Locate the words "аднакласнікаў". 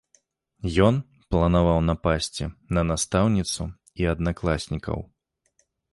4.15-4.97